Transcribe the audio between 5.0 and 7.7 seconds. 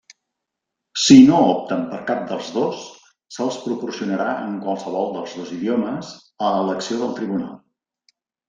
dels dos idiomes, a elecció del tribunal.